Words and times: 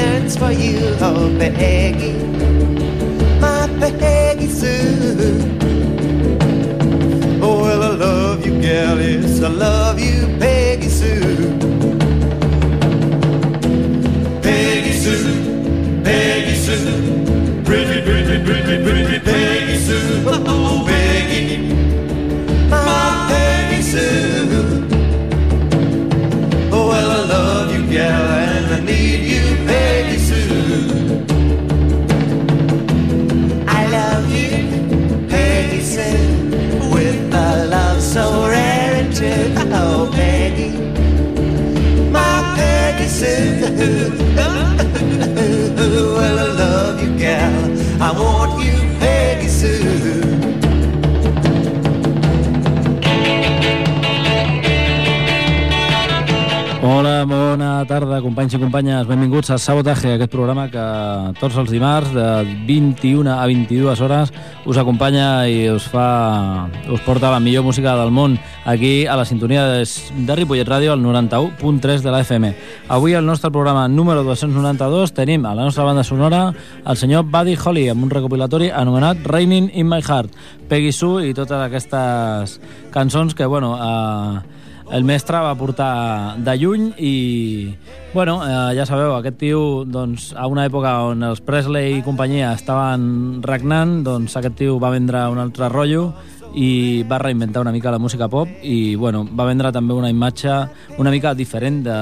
Yearns 0.00 0.36
for 0.36 0.52
you, 0.52 0.96
oh, 1.00 1.36
Peggy. 1.38 2.12
My 3.40 3.66
Peggy 3.98 4.46
Sue. 4.46 5.16
Oh, 7.42 7.62
well, 7.62 7.82
I 7.82 7.92
love 8.06 8.46
you, 8.46 8.60
gal, 8.60 8.98
I 8.98 9.48
love 9.48 9.98
you, 9.98 10.26
Peggy 10.38 10.88
Sue. 10.88 11.58
Peggy 14.42 14.92
Sue, 15.02 16.02
Peggy 16.04 16.54
Sue, 16.54 17.62
pretty, 17.64 18.02
pretty, 18.06 18.36
pretty, 18.44 18.84
pretty 18.84 19.18
Peggy 19.18 19.76
Sue. 19.78 20.24
Oh, 20.26 20.84
Peggy, 20.88 21.74
my 22.68 23.26
Peggy 23.30 23.82
Sue. 23.82 24.88
Oh, 26.72 26.88
well, 26.88 27.10
I 27.10 27.22
love 27.34 27.74
you, 27.74 27.82
gal, 27.90 28.49
Sue. 43.20 43.60
well, 46.16 46.38
I 46.38 46.52
love 46.56 47.02
you, 47.02 47.18
gal. 47.18 47.52
I 48.00 48.12
want 48.12 48.64
you, 48.64 48.72
Peggy 48.98 49.46
Sue. 49.46 50.69
Bona 57.50 57.82
tarda, 57.82 58.20
companys 58.22 58.54
i 58.54 58.58
companyes. 58.62 59.08
Benvinguts 59.08 59.50
a 59.50 59.56
Sabotaje, 59.58 60.12
aquest 60.14 60.30
programa 60.30 60.68
que 60.70 60.82
tots 61.40 61.56
els 61.58 61.70
dimarts 61.72 62.12
de 62.14 62.26
21 62.68 63.26
a 63.32 63.46
22 63.48 64.02
hores 64.04 64.30
us 64.70 64.78
acompanya 64.78 65.48
i 65.50 65.64
us 65.72 65.88
fa 65.90 66.68
us 66.92 67.02
porta 67.02 67.32
la 67.32 67.40
millor 67.42 67.64
música 67.66 67.96
del 67.98 68.12
món 68.14 68.36
aquí 68.64 69.06
a 69.06 69.16
la 69.18 69.24
sintonia 69.26 69.64
de, 69.66 69.82
de 69.82 70.36
Ripollet 70.38 70.68
Ràdio 70.68 70.92
al 70.94 71.02
91.3 71.02 72.06
de 72.06 72.14
la 72.14 72.22
FM. 72.22 72.52
Avui 72.88 73.18
al 73.18 73.26
nostre 73.26 73.50
programa 73.50 73.88
número 73.88 74.22
292 74.22 75.16
tenim 75.16 75.46
a 75.46 75.54
la 75.54 75.66
nostra 75.66 75.88
banda 75.88 76.04
sonora 76.06 76.52
el 76.86 76.96
senyor 76.96 77.26
Buddy 77.26 77.58
Holly 77.58 77.88
amb 77.90 78.06
un 78.06 78.14
recopilatori 78.14 78.70
anomenat 78.70 79.26
Raining 79.26 79.72
in 79.74 79.90
My 79.90 80.04
Heart, 80.06 80.38
Peggy 80.70 80.94
Sue 80.94 81.26
i 81.32 81.34
totes 81.34 81.66
aquestes 81.66 82.60
cançons 82.94 83.34
que, 83.34 83.46
bueno, 83.50 83.74
eh, 83.74 84.59
el 84.90 85.04
mestre 85.04 85.38
va 85.38 85.54
portar 85.54 86.36
de 86.42 86.56
lluny 86.58 86.90
i, 86.98 87.14
bueno, 88.12 88.40
eh, 88.42 88.74
ja 88.76 88.86
sabeu, 88.86 89.14
aquest 89.16 89.38
tio, 89.38 89.84
doncs, 89.86 90.32
a 90.34 90.48
una 90.50 90.66
època 90.66 90.96
on 91.12 91.22
els 91.30 91.42
Presley 91.46 92.00
i 92.00 92.04
companyia 92.06 92.52
estaven 92.56 93.40
regnant, 93.46 94.00
doncs 94.06 94.36
aquest 94.36 94.58
tio 94.58 94.80
va 94.82 94.90
vendre 94.90 95.22
un 95.30 95.38
altre 95.38 95.70
rotllo 95.70 96.10
i 96.58 97.04
va 97.06 97.20
reinventar 97.22 97.62
una 97.62 97.70
mica 97.70 97.92
la 97.94 98.02
música 98.02 98.26
pop 98.28 98.48
i, 98.62 98.96
bueno, 98.98 99.22
va 99.30 99.46
vendre 99.46 99.70
també 99.70 99.94
una 99.94 100.10
imatge 100.10 100.56
una 100.98 101.12
mica 101.14 101.34
diferent 101.38 101.84
de, 101.86 102.00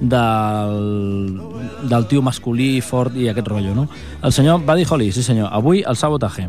del, 0.00 1.38
del 1.88 2.08
tio 2.08 2.22
masculí, 2.22 2.80
fort 2.80 3.16
i 3.16 3.28
aquest 3.28 3.52
rotllo, 3.52 3.76
no? 3.76 3.88
El 4.22 4.32
senyor 4.32 4.64
Buddy 4.64 4.88
Holly, 4.88 5.12
sí 5.12 5.22
senyor, 5.22 5.52
avui 5.52 5.84
el 5.86 5.96
sabotaje. 5.96 6.48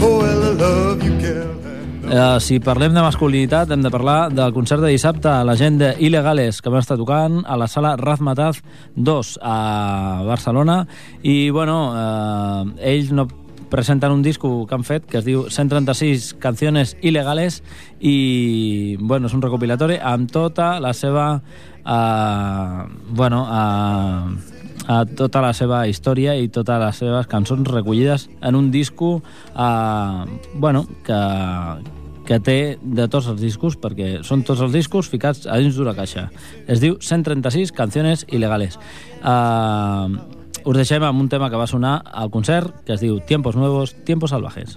Oh, 0.00 0.18
well, 0.22 0.44
I 0.48 0.56
love 0.56 1.04
you, 1.04 1.14
gal. 1.20 1.67
Eh, 2.10 2.40
si 2.40 2.56
parlem 2.56 2.94
de 2.96 3.02
masculinitat, 3.04 3.68
hem 3.68 3.82
de 3.84 3.90
parlar 3.92 4.30
del 4.32 4.54
concert 4.56 4.80
de 4.80 4.88
dissabte 4.94 5.28
a 5.28 5.44
la 5.44 5.58
gent 5.60 5.76
de 5.76 5.90
Il·legales, 6.00 6.62
que 6.64 6.70
van 6.72 6.80
estar 6.80 6.96
tocant 6.96 7.42
a 7.44 7.56
la 7.60 7.66
sala 7.68 7.96
Razmataz 8.00 8.62
2 8.96 9.34
a 9.42 10.22
Barcelona. 10.24 10.86
I, 11.20 11.50
bueno, 11.50 11.76
eh, 11.92 12.94
ells 12.94 13.12
no 13.12 13.26
presenten 13.68 14.12
un 14.12 14.22
disco 14.22 14.66
que 14.66 14.74
han 14.74 14.86
fet 14.88 15.04
que 15.04 15.18
es 15.20 15.26
diu 15.26 15.50
136 15.52 16.32
canciones 16.40 16.96
il·legales 17.02 17.60
i, 18.00 18.96
bueno, 19.00 19.28
és 19.28 19.36
un 19.36 19.44
recopilatori 19.44 20.00
amb 20.00 20.32
tota 20.32 20.78
la 20.80 20.94
seva... 20.96 21.42
Eh, 21.84 22.86
bueno, 23.12 23.44
eh, 23.52 24.56
a 24.88 25.02
tota 25.04 25.42
la 25.44 25.52
seva 25.52 25.82
història 25.84 26.32
i 26.40 26.48
totes 26.48 26.80
les 26.80 26.96
seves 26.96 27.26
cançons 27.28 27.68
recollides 27.68 28.30
en 28.40 28.56
un 28.56 28.70
disco 28.72 29.18
eh, 29.52 30.24
bueno, 30.54 30.86
que, 31.04 31.18
que 32.28 32.36
té 32.44 32.58
de 32.82 33.06
tots 33.08 33.30
els 33.32 33.40
discos, 33.40 33.78
perquè 33.80 34.18
són 34.26 34.44
tots 34.44 34.60
els 34.64 34.74
discos 34.76 35.08
ficats 35.08 35.46
a 35.48 35.56
dins 35.62 35.78
d'una 35.78 35.96
caixa. 35.96 36.26
Es 36.68 36.82
diu 36.84 36.98
136 37.00 37.72
canciones 37.72 38.26
ilegales. 38.28 38.76
Uh, 39.22 40.12
us 40.68 40.76
deixem 40.76 41.06
amb 41.08 41.24
un 41.24 41.32
tema 41.32 41.48
que 41.48 41.60
va 41.60 41.70
sonar 41.70 42.02
al 42.04 42.28
concert, 42.34 42.84
que 42.84 42.98
es 42.98 43.00
diu 43.00 43.22
Tiempos 43.24 43.56
Nuevos, 43.56 43.96
Tiempos 44.04 44.36
Salvajes. 44.36 44.76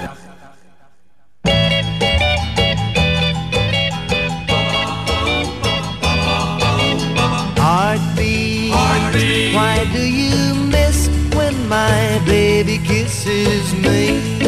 Kisses 12.83 13.73
me? 13.75 14.40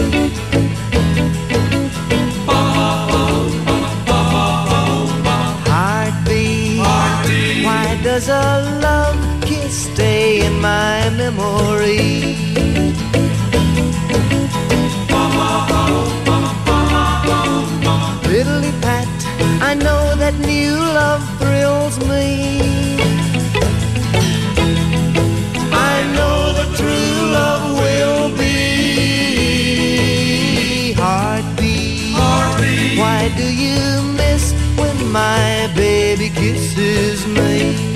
My 35.13 35.71
baby 35.75 36.27
kisses 36.31 37.27
me? 37.27 37.92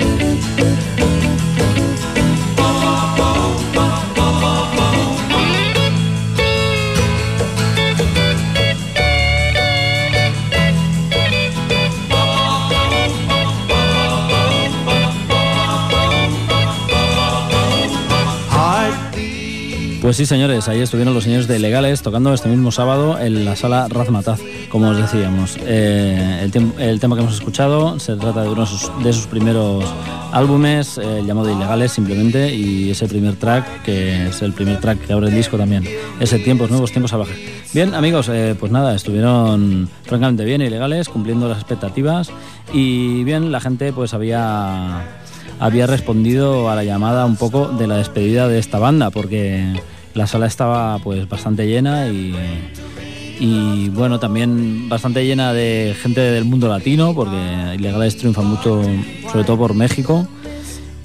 Pues 20.08 20.16
sí, 20.16 20.24
señores, 20.24 20.66
ahí 20.68 20.80
estuvieron 20.80 21.12
los 21.12 21.24
señores 21.24 21.46
de 21.48 21.58
Legales 21.58 22.00
tocando 22.00 22.32
este 22.32 22.48
mismo 22.48 22.72
sábado 22.72 23.18
en 23.20 23.44
la 23.44 23.56
sala 23.56 23.88
Razmataz, 23.90 24.40
como 24.70 24.88
os 24.88 24.96
decíamos. 24.96 25.58
Eh, 25.60 26.48
el, 26.50 26.72
el 26.80 26.98
tema 26.98 27.14
que 27.14 27.20
hemos 27.20 27.34
escuchado 27.34 28.00
se 28.00 28.16
trata 28.16 28.40
de 28.40 28.48
uno 28.48 28.62
de 28.62 28.66
sus, 28.66 28.90
de 29.04 29.12
sus 29.12 29.26
primeros 29.26 29.84
álbumes, 30.32 30.96
eh, 30.96 31.22
llamado 31.26 31.50
Ilegales 31.50 31.92
simplemente, 31.92 32.54
y 32.54 32.90
ese 32.90 33.06
primer 33.06 33.36
track, 33.36 33.82
que 33.82 34.28
es 34.28 34.40
el 34.40 34.54
primer 34.54 34.80
track 34.80 34.98
que 35.06 35.12
abre 35.12 35.28
el 35.28 35.34
disco 35.34 35.58
también, 35.58 35.84
ese 36.18 36.38
Tiempos 36.38 36.70
Nuevos, 36.70 36.90
Tiempos 36.90 37.10
Salvajes. 37.10 37.36
Bien, 37.74 37.94
amigos, 37.94 38.30
eh, 38.30 38.56
pues 38.58 38.72
nada, 38.72 38.94
estuvieron 38.94 39.90
francamente 40.04 40.46
bien 40.46 40.62
Ilegales, 40.62 41.10
cumpliendo 41.10 41.50
las 41.50 41.58
expectativas, 41.58 42.30
y 42.72 43.24
bien, 43.24 43.52
la 43.52 43.60
gente 43.60 43.92
pues 43.92 44.14
había 44.14 45.04
había 45.60 45.86
respondido 45.86 46.70
a 46.70 46.76
la 46.76 46.84
llamada 46.84 47.26
un 47.26 47.36
poco 47.36 47.68
de 47.68 47.86
la 47.86 47.96
despedida 47.96 48.48
de 48.48 48.58
esta 48.58 48.78
banda, 48.78 49.10
porque 49.10 49.74
la 50.18 50.26
sala 50.26 50.46
estaba 50.46 50.98
pues 50.98 51.28
bastante 51.28 51.66
llena 51.66 52.08
y, 53.40 53.88
bueno, 53.90 54.18
también 54.18 54.88
bastante 54.88 55.24
llena 55.24 55.52
de 55.52 55.94
gente 56.02 56.20
del 56.20 56.44
mundo 56.44 56.68
latino, 56.68 57.14
porque 57.14 57.36
Ilegales 57.76 58.18
triunfan 58.18 58.46
mucho, 58.46 58.82
sobre 59.30 59.44
todo 59.44 59.56
por 59.56 59.74
México. 59.74 60.26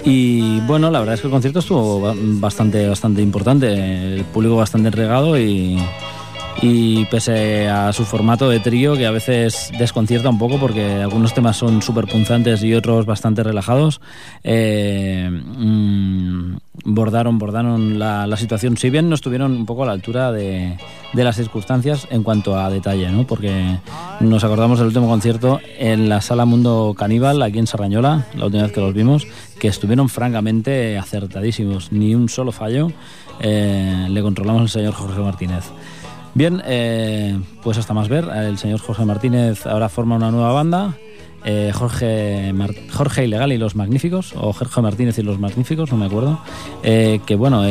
Y 0.03 0.59
bueno, 0.61 0.89
la 0.89 0.99
verdad 0.99 1.15
es 1.15 1.21
que 1.21 1.27
el 1.27 1.31
concierto 1.31 1.59
estuvo 1.59 2.01
ba- 2.01 2.15
bastante, 2.17 2.87
bastante 2.87 3.21
importante, 3.21 4.15
el 4.15 4.23
público 4.25 4.55
bastante 4.57 4.89
regado 4.89 5.39
y, 5.39 5.77
y 6.61 7.05
pese 7.05 7.67
a 7.67 7.91
su 7.93 8.05
formato 8.05 8.49
de 8.49 8.59
trío 8.59 8.95
que 8.95 9.05
a 9.05 9.11
veces 9.11 9.71
desconcierta 9.77 10.29
un 10.29 10.37
poco 10.37 10.59
porque 10.59 11.01
algunos 11.01 11.33
temas 11.33 11.57
son 11.57 11.81
súper 11.81 12.07
punzantes 12.07 12.63
y 12.63 12.73
otros 12.73 13.05
bastante 13.05 13.43
relajados, 13.43 14.01
eh, 14.43 15.29
mm, 15.29 16.55
bordaron, 16.85 17.37
bordaron 17.37 17.99
la, 17.99 18.27
la 18.27 18.37
situación, 18.37 18.77
si 18.77 18.89
bien 18.89 19.09
no 19.09 19.15
estuvieron 19.15 19.51
un 19.51 19.65
poco 19.65 19.83
a 19.83 19.87
la 19.87 19.91
altura 19.91 20.31
de, 20.31 20.77
las 21.13 21.35
circunstancias 21.35 22.07
en 22.11 22.23
cuanto 22.23 22.57
a 22.57 22.69
detalle, 22.69 23.09
¿no? 23.11 23.25
porque 23.25 23.77
nos 24.19 24.43
acordamos 24.43 24.79
del 24.79 24.87
último 24.87 25.07
concierto 25.07 25.59
en 25.77 26.09
la 26.09 26.21
sala 26.21 26.45
Mundo 26.45 26.95
Caníbal 26.97 27.41
aquí 27.41 27.59
en 27.59 27.67
Sarrañola, 27.67 28.25
la 28.35 28.45
última 28.45 28.63
vez 28.63 28.71
que 28.71 28.81
los 28.81 28.93
vimos, 28.93 29.27
que 29.59 29.67
estuvieron 29.67 30.09
francamente 30.09 30.97
acertadísimos, 30.97 31.91
ni 31.91 32.15
un 32.15 32.29
solo 32.29 32.51
fallo 32.51 32.91
eh, 33.39 34.07
le 34.09 34.21
controlamos 34.21 34.61
al 34.63 34.69
señor 34.69 34.93
Jorge 34.93 35.19
Martínez. 35.19 35.65
Bien, 36.35 36.61
eh, 36.65 37.39
pues 37.61 37.77
hasta 37.77 37.93
más 37.93 38.09
ver. 38.09 38.25
El 38.33 38.57
señor 38.57 38.79
Jorge 38.79 39.05
Martínez 39.05 39.67
ahora 39.67 39.89
forma 39.89 40.15
una 40.15 40.31
nueva 40.31 40.51
banda. 40.51 40.97
eh, 41.45 41.71
Jorge, 41.73 42.53
Jorge 42.91 43.25
Ilegal 43.25 43.51
y 43.51 43.57
los 43.57 43.75
Magníficos, 43.75 44.33
o 44.35 44.53
Jorge 44.53 44.81
Martínez 44.81 45.17
y 45.19 45.23
los 45.23 45.39
Magníficos, 45.39 45.91
no 45.91 45.97
me 45.97 46.05
acuerdo. 46.05 46.39
eh, 46.83 47.19
que 47.25 47.35
bueno, 47.35 47.63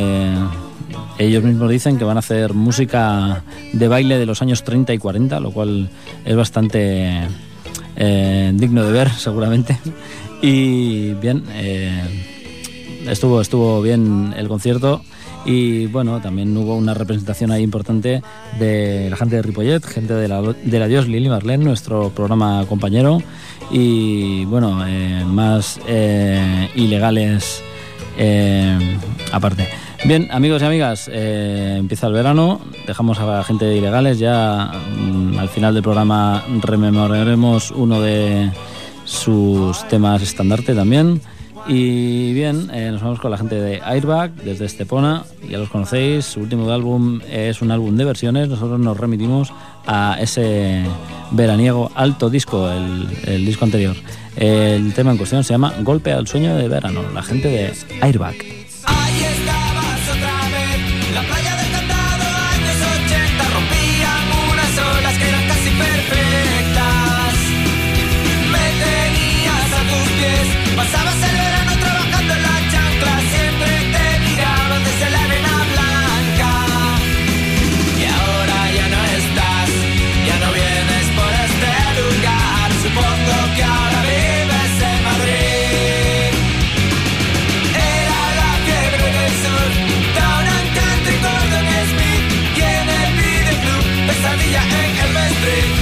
ellos 1.17 1.43
mismos 1.43 1.69
dicen 1.69 1.97
que 1.97 2.03
van 2.05 2.17
a 2.17 2.19
hacer 2.19 2.53
música 2.53 3.43
de 3.73 3.87
baile 3.87 4.17
de 4.17 4.25
los 4.25 4.41
años 4.41 4.63
30 4.63 4.93
y 4.93 4.97
40, 4.97 5.39
lo 5.39 5.51
cual 5.51 5.89
es 6.23 6.35
bastante 6.35 7.27
digno 7.95 8.83
de 8.83 8.91
ver, 8.91 9.09
seguramente. 9.17 9.77
Y 10.41 11.13
bien, 11.15 11.43
estuvo, 13.07 13.41
estuvo 13.41 13.81
bien 13.81 14.33
el 14.37 14.47
concierto. 14.47 15.01
Y 15.45 15.87
bueno, 15.87 16.21
también 16.21 16.55
hubo 16.55 16.75
una 16.75 16.93
representación 16.93 17.51
ahí 17.51 17.63
importante 17.63 18.21
de 18.59 19.09
la 19.09 19.17
gente 19.17 19.35
de 19.35 19.41
Ripollet, 19.41 19.83
gente 19.85 20.13
de 20.13 20.27
la, 20.27 20.41
de 20.41 20.79
la 20.79 20.87
Dios 20.87 21.07
Lili 21.07 21.29
Marlene, 21.29 21.63
nuestro 21.63 22.09
programa 22.09 22.65
compañero. 22.67 23.21
Y 23.71 24.45
bueno, 24.45 24.85
eh, 24.87 25.23
más 25.25 25.79
eh, 25.87 26.69
ilegales 26.75 27.61
eh, 28.17 28.97
aparte. 29.31 29.67
Bien, 30.05 30.27
amigos 30.31 30.61
y 30.61 30.65
amigas, 30.65 31.09
empieza 31.13 32.07
el 32.07 32.13
verano, 32.13 32.59
dejamos 32.85 33.19
a 33.19 33.25
la 33.25 33.43
gente 33.45 33.63
de 33.63 33.77
ilegales, 33.77 34.19
ya 34.19 34.69
mm, 34.97 35.39
al 35.39 35.47
final 35.47 35.73
del 35.73 35.81
programa 35.81 36.43
rememoraremos 36.61 37.71
uno 37.71 38.01
de 38.01 38.51
sus 39.05 39.87
temas 39.87 40.21
estandarte 40.21 40.75
también. 40.75 41.21
Y 41.65 42.33
bien, 42.33 42.69
eh, 42.73 42.89
nos 42.91 43.01
vamos 43.01 43.19
con 43.19 43.31
la 43.31 43.37
gente 43.37 43.55
de 43.55 43.81
Airbag 43.81 44.31
desde 44.33 44.65
Estepona, 44.65 45.23
ya 45.49 45.57
los 45.57 45.69
conocéis, 45.69 46.25
su 46.25 46.41
último 46.41 46.69
álbum 46.69 47.21
es 47.29 47.61
un 47.61 47.71
álbum 47.71 47.95
de 47.95 48.03
versiones, 48.03 48.49
nosotros 48.49 48.79
nos 48.79 48.97
remitimos 48.97 49.53
a 49.87 50.17
ese 50.19 50.83
veraniego 51.31 51.89
alto 51.95 52.29
disco, 52.29 52.69
el, 52.69 53.07
el 53.25 53.45
disco 53.45 53.63
anterior. 53.63 53.95
El 54.35 54.93
tema 54.93 55.11
en 55.11 55.17
cuestión 55.17 55.43
se 55.43 55.53
llama 55.53 55.73
Golpe 55.81 56.11
al 56.11 56.27
sueño 56.27 56.55
de 56.55 56.67
verano, 56.67 57.01
la 57.13 57.23
gente 57.23 57.47
de 57.47 57.73
Airbag. 58.01 58.62
Madrid. 95.43 95.72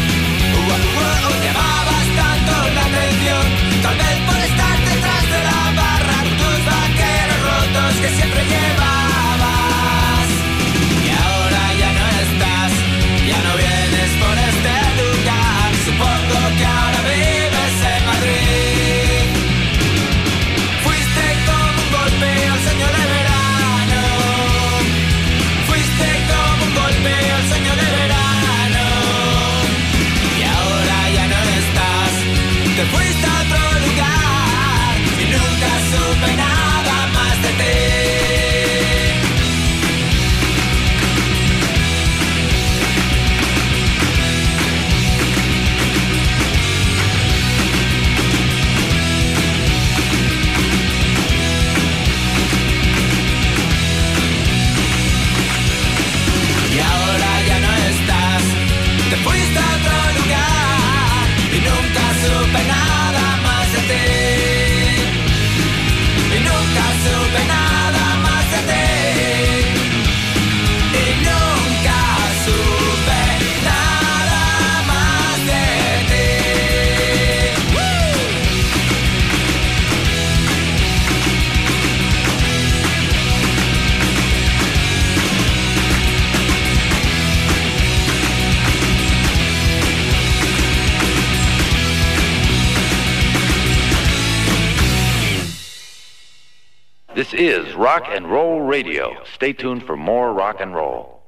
This 97.13 97.33
is 97.33 97.73
Rock 97.73 98.05
and 98.07 98.31
Roll 98.31 98.61
Radio. 98.61 99.21
Stay 99.33 99.51
tuned 99.51 99.83
for 99.83 99.97
more 99.97 100.33
rock 100.33 100.61
and 100.61 100.73
roll. 100.73 101.23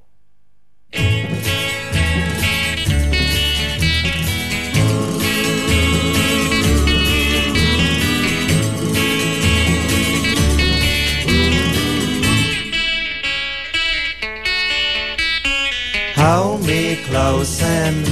Hold 16.16 16.66
me 16.66 17.04
close 17.08 17.62
and 17.62 18.06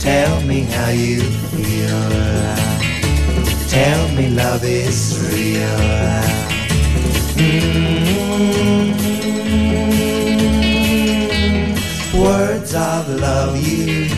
tell 0.00 0.40
me 0.44 0.62
how 0.62 0.88
you 0.88 1.20
feel. 1.20 2.08
Tell 3.68 4.08
me 4.16 4.30
love 4.30 4.64
is 4.64 5.30
real. 5.30 6.51
Words 12.14 12.74
of 12.74 13.08
love 13.20 13.56
you 13.56 14.08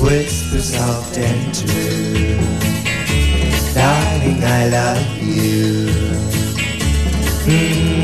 whisper 0.00 0.60
soft 0.60 1.18
and 1.18 1.54
true. 1.54 2.38
Darling, 3.74 4.44
I 4.44 4.68
love 4.68 5.22
you. 5.22 5.88
Mm. 7.46 7.97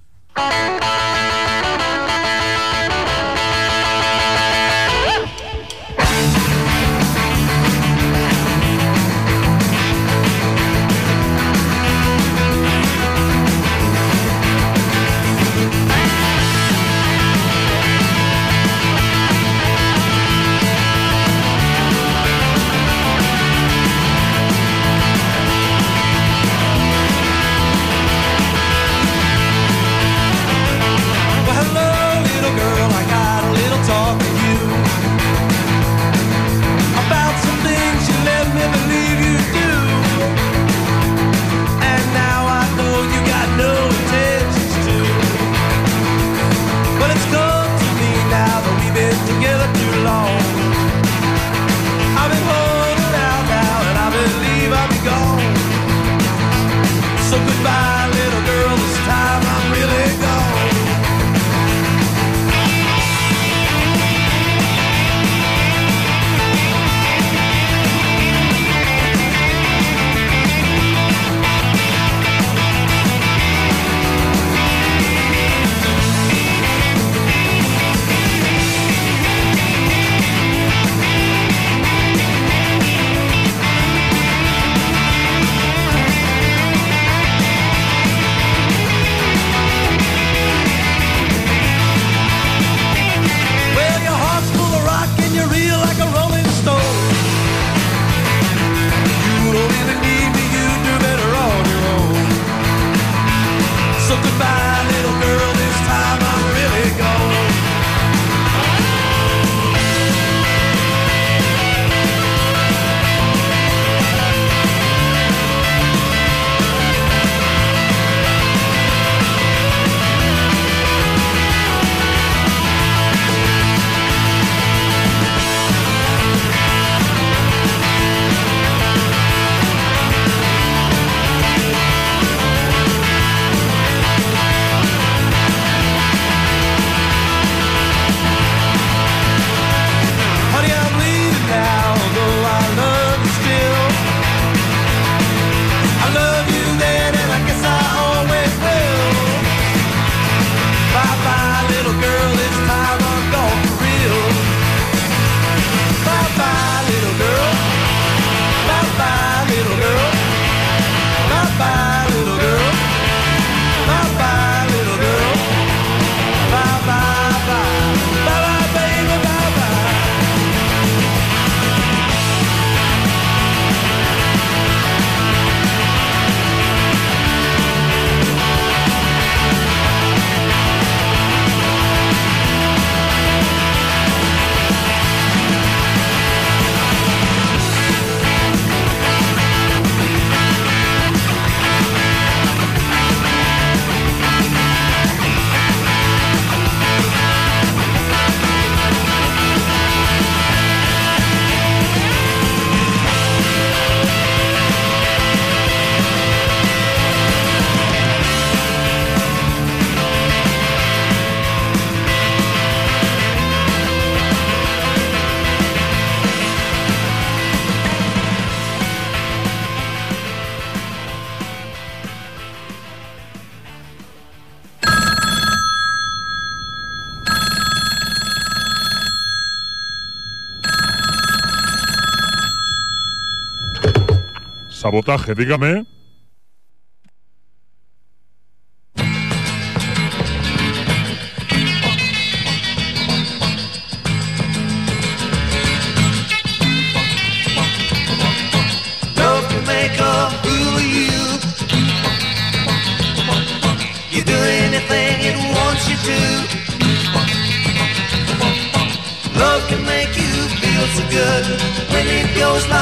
Sabotaje, 234.89 235.35
dígame. 235.35 235.98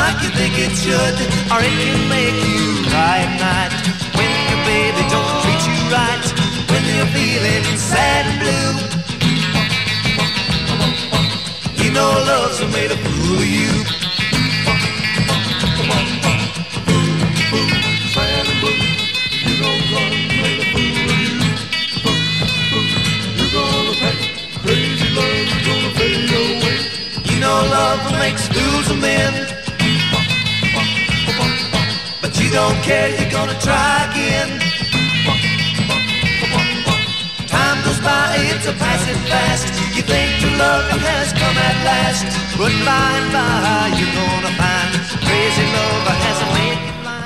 Like 0.08 0.24
you 0.24 0.32
think 0.39 0.54
it 0.56 0.72
should, 0.72 1.15
or 1.52 1.60
it 1.60 1.76
can 1.84 2.00
make 2.08 2.39
you 2.48 2.65
cry 2.88 3.17
at 3.28 3.34
night 3.43 3.74
when 4.15 4.32
your 4.48 4.62
baby 4.63 5.04
don't 5.12 5.36
treat 5.43 5.62
you 5.67 5.80
right. 5.91 6.26
When 6.72 6.84
you're 6.88 7.12
feeling 7.12 7.63
sad 7.76 8.24
and 8.30 8.38
blue, 8.39 8.72
you 11.84 11.89
know 11.91 12.12
love's 12.30 12.60
made 12.72 12.91
a 12.91 12.98
fool 13.04 13.36
of 13.36 13.48
you. 13.58 13.72
You 27.30 27.39
know 27.43 27.60
love 27.76 28.12
makes 28.20 28.48
fools 28.48 28.89
of 28.89 29.00
men. 29.00 29.67
You 32.48 32.54
don't 32.54 32.82
care. 32.82 33.28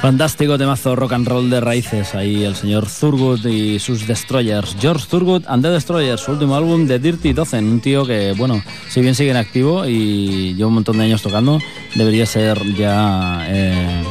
Fantástico 0.01 0.57
temazo 0.57 0.95
rock 0.95 1.13
and 1.13 1.27
roll 1.27 1.49
de 1.51 1.61
raíces. 1.61 2.15
Ahí 2.15 2.43
el 2.43 2.55
señor 2.55 2.87
Thurgood 2.87 3.45
y 3.45 3.77
sus 3.77 4.07
Destroyers. 4.07 4.75
George 4.81 5.05
Thurgood 5.07 5.43
and 5.47 5.63
the 5.63 5.69
Destroyers, 5.69 6.21
su 6.21 6.31
último 6.31 6.55
álbum 6.55 6.87
de 6.87 6.97
Dirty 6.97 7.33
Dozen. 7.33 7.65
Un 7.65 7.79
tío 7.79 8.07
que, 8.07 8.33
bueno, 8.35 8.63
si 8.89 9.01
bien 9.01 9.13
sigue 9.13 9.29
en 9.29 9.37
activo 9.37 9.85
y 9.85 10.55
lleva 10.55 10.69
un 10.69 10.73
montón 10.73 10.97
de 10.97 11.03
años 11.03 11.21
tocando, 11.21 11.59
debería 11.93 12.25
ser 12.25 12.57
ya. 12.75 13.45
eh, 13.47 14.03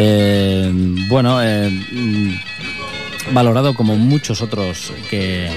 eh, 0.00 0.70
bueno, 1.08 1.42
eh, 1.42 1.68
mm, 1.70 3.34
valorado 3.34 3.74
como 3.74 3.96
muchos 3.96 4.40
otros 4.40 4.92
que 5.10 5.48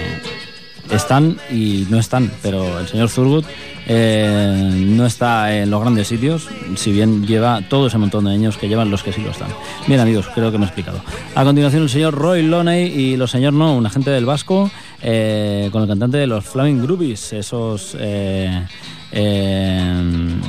están 0.89 1.37
y 1.51 1.85
no 1.91 1.99
están, 1.99 2.31
pero 2.41 2.79
el 2.79 2.87
señor 2.87 3.11
Thurgood 3.11 3.45
eh, 3.85 4.71
no 4.73 5.05
está 5.05 5.55
en 5.55 5.69
los 5.69 5.79
grandes 5.79 6.07
sitios, 6.07 6.49
si 6.75 6.91
bien 6.91 7.27
lleva 7.27 7.61
todo 7.69 7.85
ese 7.85 7.99
montón 7.99 8.25
de 8.25 8.31
años 8.31 8.57
que 8.57 8.67
llevan 8.67 8.89
los 8.89 9.03
que 9.03 9.13
sí 9.13 9.21
lo 9.21 9.29
están. 9.29 9.49
Bien 9.87 9.99
amigos, 9.99 10.27
creo 10.33 10.51
que 10.51 10.57
me 10.57 10.65
he 10.65 10.67
explicado. 10.67 11.03
A 11.35 11.43
continuación 11.43 11.83
el 11.83 11.89
señor 11.89 12.15
Roy 12.15 12.41
Loney 12.41 12.85
y 12.87 13.17
los 13.17 13.29
señor 13.29 13.53
No, 13.53 13.75
un 13.75 13.85
agente 13.85 14.09
del 14.09 14.25
Vasco, 14.25 14.71
con 14.99 15.09
el 15.09 15.87
cantante 15.87 16.17
de 16.17 16.25
los 16.25 16.45
Flaming 16.45 16.81
Groovies, 16.81 17.33
esos... 17.33 17.95
eh, 19.11 20.39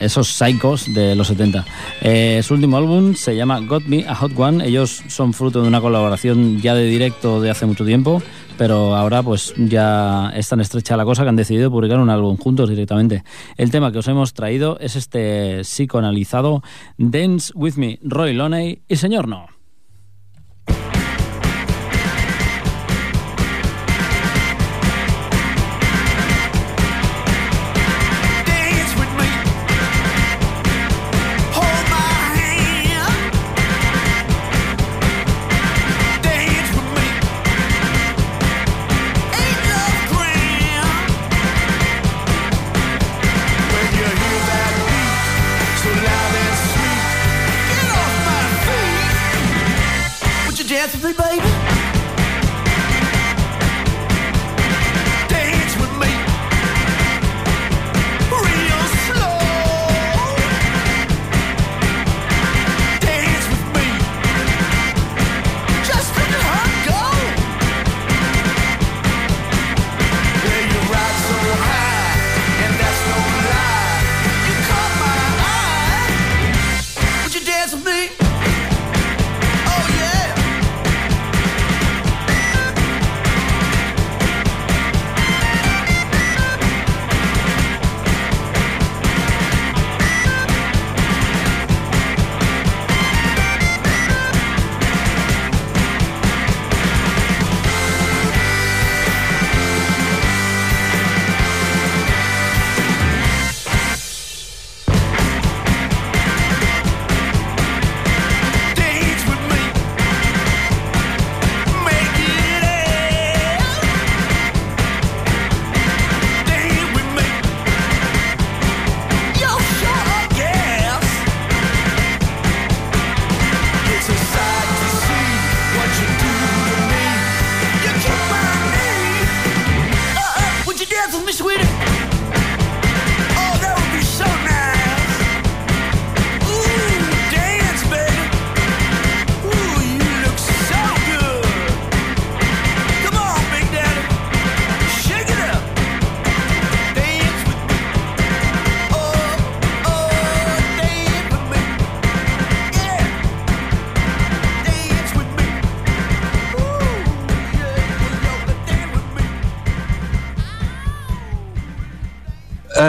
esos 0.00 0.28
psychos 0.28 0.92
de 0.92 1.14
los 1.14 1.28
70. 1.28 1.64
Eh, 2.00 2.40
su 2.42 2.54
último 2.54 2.76
álbum 2.76 3.14
se 3.14 3.36
llama 3.36 3.60
Got 3.60 3.84
Me 3.84 4.04
a 4.06 4.14
Hot 4.14 4.32
One. 4.36 4.66
Ellos 4.66 5.02
son 5.08 5.32
fruto 5.32 5.62
de 5.62 5.68
una 5.68 5.80
colaboración 5.80 6.60
ya 6.60 6.74
de 6.74 6.84
directo 6.84 7.40
de 7.40 7.50
hace 7.50 7.66
mucho 7.66 7.84
tiempo, 7.84 8.22
pero 8.58 8.96
ahora 8.96 9.22
pues 9.22 9.54
ya 9.56 10.30
es 10.34 10.48
tan 10.48 10.60
estrecha 10.60 10.96
la 10.96 11.04
cosa 11.04 11.22
que 11.22 11.28
han 11.28 11.36
decidido 11.36 11.70
publicar 11.70 12.00
un 12.00 12.10
álbum 12.10 12.36
juntos 12.36 12.68
directamente. 12.68 13.24
El 13.56 13.70
tema 13.70 13.92
que 13.92 13.98
os 13.98 14.08
hemos 14.08 14.34
traído 14.34 14.78
es 14.80 14.96
este 14.96 15.64
psicoanalizado 15.64 16.62
Dance 16.98 17.52
With 17.54 17.74
Me, 17.76 17.98
Roy 18.02 18.32
Loney 18.34 18.82
y 18.88 18.96
Señor 18.96 19.28
No. 19.28 19.61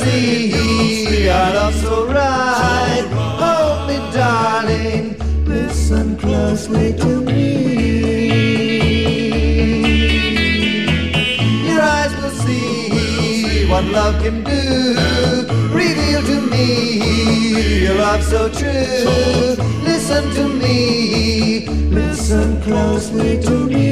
See 0.00 1.28
our 1.28 1.54
love 1.54 1.74
so 1.74 2.06
right. 2.06 3.06
Hold 3.42 3.88
me, 3.88 3.96
darling, 4.12 5.16
listen 5.44 6.16
closely 6.16 6.92
to 6.94 7.20
me. 7.20 7.52
Your 11.68 11.80
eyes 11.80 12.14
will 12.16 12.36
see 12.44 13.66
what 13.68 13.84
love 13.84 14.22
can 14.22 14.42
do. 14.44 14.62
Reveal 15.72 16.22
to 16.22 16.40
me 16.50 17.02
your 17.82 17.94
love 17.96 18.22
so 18.22 18.48
true. 18.48 19.56
Listen 19.84 20.30
to 20.34 20.48
me, 20.48 21.66
listen 21.90 22.60
closely 22.62 23.40
to 23.42 23.66
me. 23.66 23.82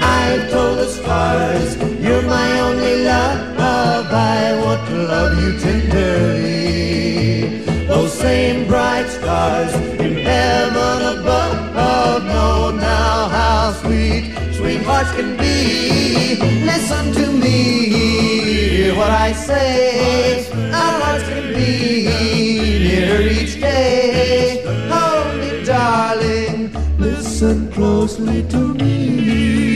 I 0.00 0.48
told 0.50 0.78
the 0.78 0.88
stars, 0.88 1.76
my 2.36 2.48
only 2.66 2.94
love. 3.04 3.40
I 4.38 4.42
want 4.62 4.82
to 4.90 4.96
love 5.12 5.32
you 5.42 5.50
tenderly. 5.66 6.66
Those 7.90 8.12
same 8.26 8.58
bright 8.72 9.08
stars 9.18 9.72
in 10.06 10.14
heaven 10.30 10.98
above. 11.14 11.56
Know 12.30 12.70
now 12.70 13.16
how 13.36 13.72
sweet, 13.82 14.24
sweet 14.58 14.82
hearts 14.88 15.12
can 15.18 15.30
be. 15.44 15.56
Listen 16.70 17.04
to 17.18 17.24
me, 17.44 17.58
hear 17.94 18.94
what 19.00 19.12
I 19.26 19.32
say. 19.32 20.46
Our 20.80 20.94
hearts 21.02 21.26
can 21.32 21.46
be 21.58 21.72
nearer 22.86 23.22
each 23.38 23.54
day. 23.60 24.62
Hold 24.92 25.30
me, 25.40 25.50
darling, 25.64 26.58
listen 26.98 27.58
closely 27.76 28.40
to 28.54 28.60
me. 28.80 29.71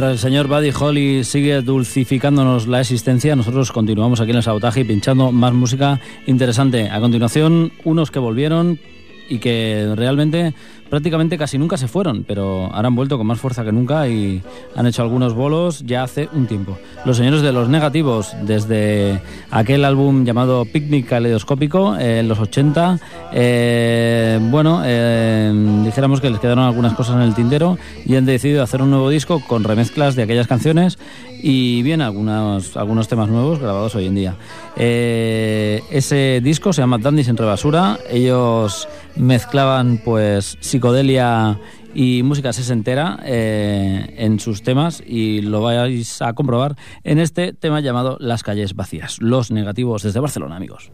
Mientras 0.00 0.24
el 0.24 0.30
señor 0.30 0.48
Buddy 0.48 0.70
Holly 0.70 1.24
sigue 1.24 1.60
dulcificándonos 1.60 2.66
la 2.66 2.80
existencia, 2.80 3.36
nosotros 3.36 3.70
continuamos 3.70 4.18
aquí 4.18 4.30
en 4.30 4.38
el 4.38 4.42
sabotaje 4.42 4.82
pinchando 4.82 5.30
más 5.30 5.52
música 5.52 6.00
interesante. 6.26 6.88
A 6.88 7.00
continuación, 7.00 7.70
unos 7.84 8.10
que 8.10 8.18
volvieron 8.18 8.80
y 9.28 9.40
que 9.40 9.92
realmente 9.94 10.54
prácticamente 10.90 11.38
casi 11.38 11.56
nunca 11.56 11.76
se 11.76 11.88
fueron, 11.88 12.24
pero 12.24 12.66
ahora 12.72 12.88
han 12.88 12.96
vuelto 12.96 13.16
con 13.16 13.26
más 13.26 13.40
fuerza 13.40 13.64
que 13.64 13.72
nunca 13.72 14.08
y 14.08 14.42
han 14.74 14.86
hecho 14.86 15.02
algunos 15.02 15.34
bolos 15.34 15.84
ya 15.86 16.02
hace 16.02 16.28
un 16.32 16.46
tiempo. 16.46 16.76
Los 17.06 17.16
señores 17.16 17.42
de 17.42 17.52
los 17.52 17.68
negativos, 17.68 18.34
desde 18.42 19.22
aquel 19.50 19.84
álbum 19.84 20.24
llamado 20.24 20.64
Picnic 20.64 21.06
Caleidoscópico 21.06 21.96
eh, 21.96 22.18
en 22.18 22.28
los 22.28 22.38
80, 22.38 22.98
eh, 23.32 24.38
bueno, 24.50 24.82
eh, 24.84 25.52
dijéramos 25.84 26.20
que 26.20 26.28
les 26.28 26.40
quedaron 26.40 26.64
algunas 26.64 26.94
cosas 26.94 27.16
en 27.16 27.22
el 27.22 27.34
tintero 27.34 27.78
y 28.04 28.16
han 28.16 28.26
decidido 28.26 28.62
hacer 28.62 28.82
un 28.82 28.90
nuevo 28.90 29.08
disco 29.08 29.40
con 29.46 29.64
remezclas 29.64 30.16
de 30.16 30.24
aquellas 30.24 30.48
canciones 30.48 30.98
y 31.42 31.82
bien 31.82 32.02
algunos, 32.02 32.76
algunos 32.76 33.08
temas 33.08 33.28
nuevos 33.28 33.60
grabados 33.60 33.94
hoy 33.94 34.06
en 34.06 34.14
día. 34.14 34.34
Eh, 34.76 35.82
ese 35.90 36.40
disco 36.42 36.72
se 36.72 36.82
llama 36.82 36.98
Dandys 36.98 37.28
entre 37.28 37.46
basura. 37.46 37.98
Ellos 38.10 38.88
mezclaban 39.16 40.00
pues 40.04 40.56
psicodelia 40.80 41.60
y 41.94 42.22
música 42.22 42.54
sesentera 42.54 43.18
eh, 43.22 44.14
en 44.16 44.40
sus 44.40 44.62
temas 44.62 45.02
y 45.06 45.42
lo 45.42 45.60
vais 45.60 46.22
a 46.22 46.32
comprobar 46.32 46.74
en 47.04 47.18
este 47.18 47.52
tema 47.52 47.80
llamado 47.80 48.16
Las 48.18 48.42
calles 48.42 48.74
vacías. 48.74 49.18
Los 49.20 49.50
negativos 49.50 50.04
desde 50.04 50.20
Barcelona, 50.20 50.56
amigos. 50.56 50.90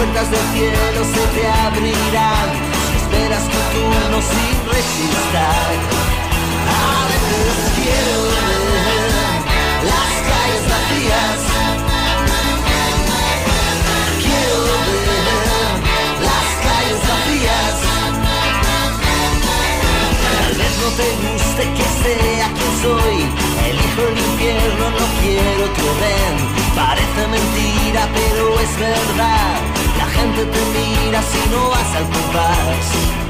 Puertas 0.00 0.30
del 0.30 0.40
cielo 0.54 1.04
se 1.04 1.24
te 1.36 1.46
abrirán, 1.46 2.48
si 2.88 2.96
esperas 2.96 3.44
tu 3.52 3.58
turno 3.74 4.16
sin 4.32 4.56
resistir. 4.72 5.78
A 6.68 7.04
veces 7.10 7.56
quiero 7.76 8.16
ver 8.32 9.10
las 9.92 10.12
calles 10.30 10.64
vacías. 10.72 11.40
Quiero 14.24 14.56
ver 14.68 15.76
las 16.28 16.48
calles 16.64 17.00
vacías. 17.10 17.76
Tal 20.24 20.52
vez 20.60 20.74
no 20.82 20.88
te 21.00 21.08
guste 21.24 21.62
que 21.76 21.86
sea 22.04 22.46
quien 22.56 22.74
soy. 22.84 23.18
Elijo 23.68 24.02
el 24.08 24.18
infierno, 24.28 24.84
no 24.98 25.04
quiero 25.20 25.62
otro 25.70 25.88
ven. 26.00 26.36
Parece 26.74 27.22
mentira, 27.28 28.08
pero 28.14 28.60
es 28.60 28.72
verdad. 28.78 29.79
Gente 30.20 30.44
te 30.44 30.60
mira 30.66 31.22
si 31.22 31.48
no 31.48 31.70
vas 31.70 31.94
al 31.96 32.04
compás. 32.10 33.29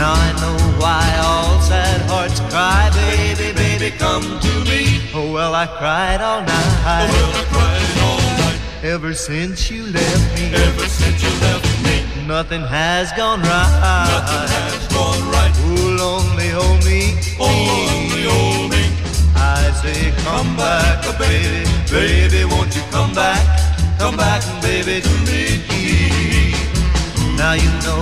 Now 0.00 0.14
I 0.16 0.32
know 0.40 0.56
why 0.80 1.04
all 1.28 1.60
sad 1.60 2.00
hearts 2.08 2.40
cry, 2.48 2.88
baby, 2.94 3.52
baby, 3.52 3.90
come 3.98 4.22
to 4.22 4.54
me. 4.64 4.98
Oh 5.12 5.30
well, 5.30 5.54
I 5.54 5.66
cried 5.66 6.22
all 6.22 6.40
night. 6.40 6.78
Oh 6.88 7.12
well, 7.12 7.32
I 7.36 7.44
cried 7.52 7.90
all 8.08 8.24
night. 8.40 8.60
Ever 8.82 9.12
since 9.12 9.70
you 9.70 9.84
left 9.92 10.40
me. 10.40 10.54
Ever 10.54 10.86
since 10.88 11.22
you 11.22 11.28
left 11.44 11.68
me. 11.84 12.26
Nothing 12.26 12.62
has 12.62 13.12
gone 13.12 13.42
right. 13.42 14.06
Nothing 14.08 14.46
has 14.56 14.88
gone 14.88 15.22
right. 15.36 15.52
Oh, 15.68 15.84
lonely, 16.00 16.48
hold 16.48 16.80
me. 16.88 17.20
Oh, 17.38 17.52
lonely, 17.68 18.24
hold 18.24 18.70
me. 18.72 18.84
I 19.36 19.70
say, 19.82 20.16
come 20.24 20.56
back, 20.56 21.04
baby, 21.18 21.68
baby, 21.92 22.44
won't 22.46 22.74
you 22.74 22.82
come 22.90 23.12
back? 23.12 23.44
Come 23.98 24.16
back, 24.16 24.40
baby, 24.62 25.02
to 25.02 25.14
me. 25.28 25.60
Now 27.36 27.52
you 27.52 27.68
know 27.84 28.00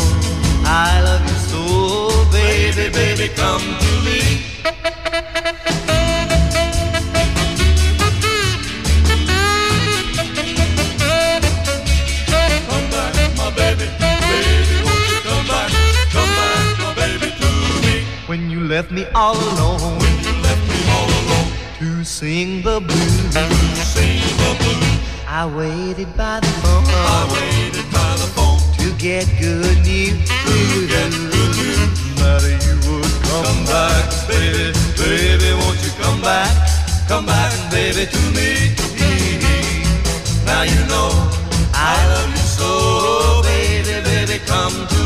I 0.71 1.01
love 1.01 1.23
you 1.23 1.39
so, 1.49 1.63
baby, 2.79 2.93
baby, 2.95 3.29
come 3.35 3.61
to 3.61 3.93
me. 4.07 4.21
Come 12.69 12.87
back, 12.91 13.15
my 13.37 13.51
baby, 13.57 13.87
baby, 13.99 14.77
won't 14.85 15.05
you 15.11 15.21
come 15.27 15.47
back? 15.49 15.71
Come 16.15 16.31
back, 16.39 16.79
my 16.79 16.95
baby, 16.95 17.29
to 17.41 17.49
me. 17.83 18.05
When 18.27 18.51
you 18.51 18.61
left 18.61 18.91
me 18.93 19.07
all 19.15 19.35
alone, 19.35 19.99
when 19.99 20.15
you 20.25 20.33
left 20.43 20.63
me 20.71 20.79
all 20.95 21.09
alone, 21.21 21.51
to 21.79 22.05
sing 22.05 22.63
the 22.63 22.81
blues, 22.81 23.35
to 23.35 23.77
sing 23.95 24.23
the 24.43 24.57
blues. 24.61 24.99
I 25.27 25.47
waited 25.47 26.17
by 26.17 26.41
the 26.41 26.53
phone, 26.63 26.85
I 26.87 27.27
waited 27.35 27.91
by 27.93 28.13
the 28.23 28.29
phone 28.37 28.61
to 28.79 28.93
get 28.99 29.27
good 29.41 29.79
news, 29.85 30.29
to 30.29 30.87
get 30.87 31.11
good 31.11 31.33
news 31.33 31.38
that 32.21 32.43
you 32.67 32.77
would 32.91 33.15
come, 33.31 33.65
back, 33.67 34.07
baby, 34.29 34.73
baby, 34.97 35.53
won't 35.61 35.79
you 35.85 35.93
come 36.03 36.21
back, 36.21 36.53
come 37.09 37.27
back, 37.27 37.53
baby, 37.71 38.07
to 38.07 38.23
me. 38.37 38.75
Now 40.45 40.63
you 40.63 40.81
know 40.87 41.11
I 41.75 41.95
love 42.13 42.31
you 42.31 42.47
so, 42.59 43.43
baby, 43.43 44.03
baby, 44.05 44.39
come 44.47 44.87
to. 44.89 44.98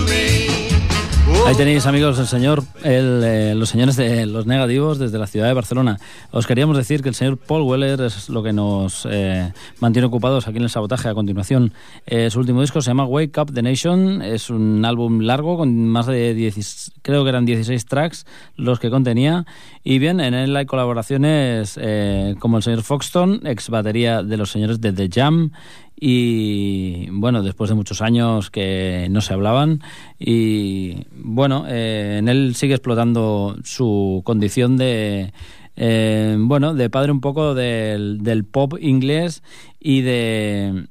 Ahí 1.45 1.57
tenéis, 1.57 1.87
amigos, 1.87 2.19
el 2.21 2.29
señor, 2.29 2.63
el, 2.85 3.21
eh, 3.25 3.55
los 3.57 3.69
señores 3.69 3.97
de 3.97 4.27
los 4.27 4.47
negativos 4.47 4.99
desde 4.99 5.19
la 5.19 5.27
ciudad 5.27 5.49
de 5.49 5.53
Barcelona. 5.53 5.99
Os 6.31 6.47
queríamos 6.47 6.77
decir 6.77 7.03
que 7.03 7.09
el 7.09 7.17
señor 7.17 7.37
Paul 7.37 7.63
Weller 7.63 8.01
es 8.01 8.29
lo 8.29 8.45
que 8.45 8.53
nos 8.53 9.07
eh, 9.11 9.53
mantiene 9.81 10.07
ocupados 10.07 10.47
aquí 10.47 10.59
en 10.59 10.63
el 10.63 10.71
sabotaje. 10.71 11.09
A 11.09 11.15
continuación, 11.15 11.73
eh, 12.07 12.31
su 12.31 12.39
último 12.39 12.61
disco 12.61 12.81
se 12.81 12.91
llama 12.91 13.07
Wake 13.07 13.39
Up 13.41 13.53
the 13.53 13.61
Nation. 13.61 14.23
Es 14.23 14.51
un 14.51 14.85
álbum 14.85 15.21
largo 15.21 15.59
con 15.59 15.89
más 15.89 16.07
de 16.07 16.33
10, 16.33 16.93
creo 17.03 17.25
que 17.25 17.31
eran 17.31 17.45
16 17.45 17.87
tracks 17.87 18.25
los 18.57 18.79
que 18.79 18.89
contenía. 18.89 19.45
Y 19.83 19.99
bien, 19.99 20.21
en 20.21 20.35
él 20.35 20.57
hay 20.57 20.65
colaboraciones 20.65 21.79
eh, 21.83 22.37
como 22.39 22.59
el 22.59 22.63
señor 22.63 22.83
Foxton, 22.83 23.41
ex 23.45 23.69
batería 23.69 24.23
de 24.23 24.37
los 24.37 24.53
señores 24.53 24.81
de 24.81 24.93
The 24.93 25.09
Jam 25.13 25.51
y 25.99 27.09
bueno, 27.11 27.43
después 27.43 27.71
de 27.71 27.77
muchos 27.77 28.03
años 28.03 28.51
que 28.51 29.07
no 29.11 29.21
se 29.21 29.35
hablaban 29.35 29.81
y 30.19 31.07
bueno, 31.13 31.65
eh, 31.69 32.17
en 32.19 32.29
él 32.29 32.55
sigue 32.55 32.75
explotando 32.75 33.57
su 33.63 34.23
condición 34.25 34.77
de 34.77 35.33
eh, 35.77 36.37
bueno, 36.39 36.75
de 36.75 36.91
padre 36.91 37.13
un 37.13 37.21
poco 37.21 37.55
del, 37.55 38.23
del 38.23 38.45
pop 38.45 38.75
inglés 38.81 39.43
y 39.81 40.03
de 40.03 40.87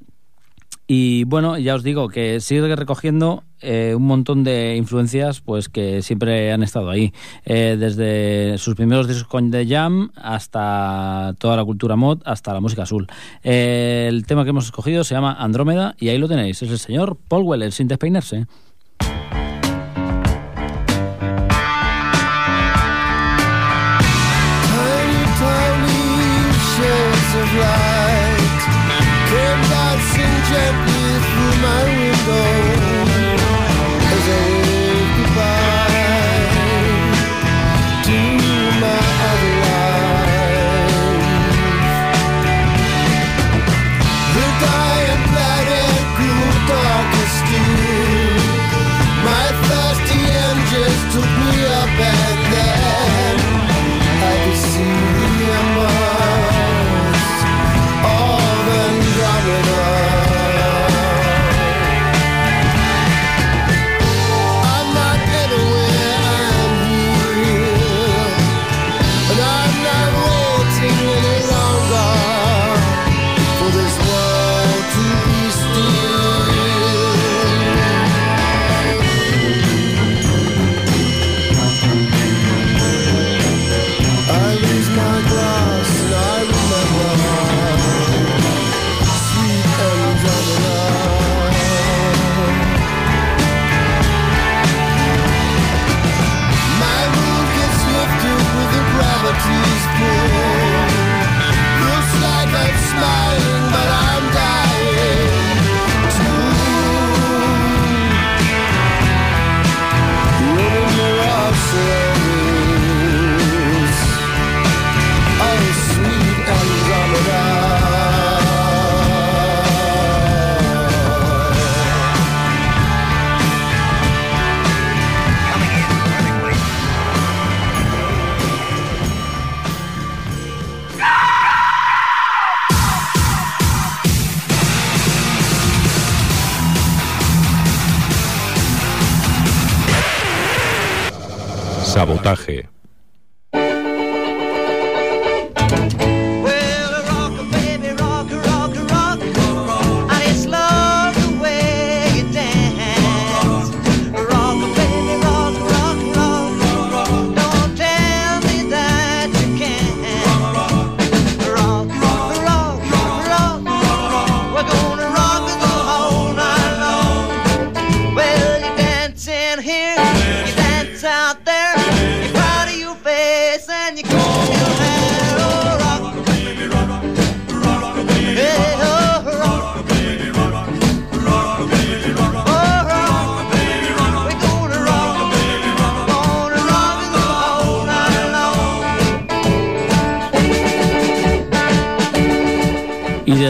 y 0.86 1.24
bueno, 1.24 1.58
ya 1.58 1.74
os 1.74 1.82
digo 1.82 2.08
que 2.08 2.40
sigue 2.40 2.74
recogiendo 2.74 3.44
eh, 3.60 3.94
un 3.96 4.02
montón 4.02 4.42
de 4.42 4.76
influencias 4.76 5.40
pues 5.40 5.68
que 5.68 6.02
siempre 6.02 6.52
han 6.52 6.62
estado 6.62 6.90
ahí. 6.90 7.12
Eh, 7.44 7.76
desde 7.78 8.58
sus 8.58 8.74
primeros 8.74 9.06
discos 9.06 9.28
con 9.28 9.50
The 9.50 9.66
Jam 9.66 10.10
hasta 10.16 11.34
toda 11.38 11.56
la 11.56 11.64
cultura 11.64 11.94
mod, 11.96 12.20
hasta 12.24 12.52
la 12.52 12.60
música 12.60 12.82
azul. 12.82 13.06
Eh, 13.44 14.06
el 14.08 14.26
tema 14.26 14.44
que 14.44 14.50
hemos 14.50 14.66
escogido 14.66 15.04
se 15.04 15.14
llama 15.14 15.36
Andrómeda 15.38 15.94
y 15.98 16.08
ahí 16.08 16.18
lo 16.18 16.28
tenéis. 16.28 16.62
Es 16.62 16.70
el 16.70 16.78
señor 16.78 17.16
Paul 17.28 17.44
Weller, 17.44 17.72
sin 17.72 17.86
despeinarse. 17.86 18.46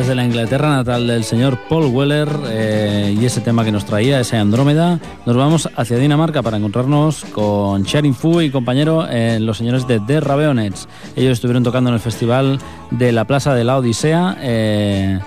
Desde 0.03 0.17
la 0.17 0.25
Inglaterra 0.25 0.69
natal 0.69 1.07
del 1.07 1.23
señor 1.23 1.57
Paul 1.69 1.87
Weller 1.95 2.29
eh, 2.49 3.17
y 3.17 3.25
ese 3.25 3.41
tema 3.41 3.65
que 3.65 3.71
nos 3.71 3.85
traía, 3.85 4.19
ese 4.19 4.37
Andrómeda, 4.37 4.99
nos 5.27 5.37
vamos 5.37 5.69
hacia 5.77 5.97
Dinamarca 5.97 6.43
para 6.43 6.57
encontrarnos 6.57 7.25
con 7.27 7.85
Sharing 7.85 8.13
Fu 8.13 8.41
y 8.41 8.51
compañero 8.51 9.09
en 9.09 9.47
los 9.47 9.59
señores 9.59 9.87
de 9.87 10.01
The 10.01 10.19
Raveonets. 10.19 10.89
Ellos 11.15 11.35
estuvieron 11.35 11.63
tocando 11.63 11.91
en 11.91 11.95
el 11.95 12.01
festival 12.01 12.59
de 12.91 13.13
la 13.13 13.27
Plaza 13.27 13.55
de 13.55 13.63
la 13.63 13.79
Odisea. 13.79 14.39
eh, 14.41 15.21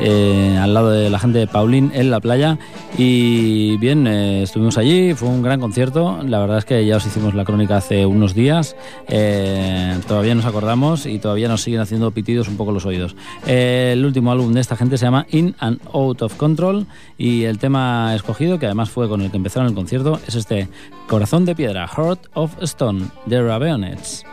eh, 0.00 0.58
al 0.60 0.74
lado 0.74 0.90
de 0.90 1.10
la 1.10 1.18
gente 1.18 1.38
de 1.38 1.46
Paulín 1.46 1.90
en 1.94 2.10
la 2.10 2.20
playa 2.20 2.58
y 2.98 3.76
bien, 3.78 4.06
eh, 4.06 4.42
estuvimos 4.42 4.78
allí, 4.78 5.14
fue 5.14 5.28
un 5.28 5.42
gran 5.42 5.60
concierto, 5.60 6.18
la 6.22 6.38
verdad 6.38 6.58
es 6.58 6.64
que 6.64 6.84
ya 6.86 6.96
os 6.96 7.06
hicimos 7.06 7.34
la 7.34 7.44
crónica 7.44 7.76
hace 7.76 8.06
unos 8.06 8.34
días, 8.34 8.76
eh, 9.08 9.98
todavía 10.06 10.34
nos 10.34 10.44
acordamos 10.44 11.06
y 11.06 11.18
todavía 11.18 11.48
nos 11.48 11.62
siguen 11.62 11.80
haciendo 11.80 12.10
pitidos 12.10 12.48
un 12.48 12.56
poco 12.56 12.72
los 12.72 12.86
oídos. 12.86 13.16
El 13.46 14.04
último 14.04 14.32
álbum 14.32 14.52
de 14.52 14.60
esta 14.60 14.76
gente 14.76 14.98
se 14.98 15.06
llama 15.06 15.26
In 15.30 15.54
and 15.58 15.80
Out 15.92 16.22
of 16.22 16.34
Control 16.36 16.86
y 17.18 17.44
el 17.44 17.58
tema 17.58 18.14
escogido, 18.14 18.58
que 18.58 18.66
además 18.66 18.90
fue 18.90 19.08
con 19.08 19.22
el 19.22 19.30
que 19.30 19.36
empezaron 19.36 19.68
el 19.68 19.74
concierto, 19.74 20.20
es 20.26 20.34
este 20.34 20.68
Corazón 21.08 21.44
de 21.44 21.54
Piedra, 21.54 21.86
Heart 21.86 22.28
of 22.34 22.62
Stone, 22.62 23.06
de 23.26 23.42
Raveonets. 23.42 24.24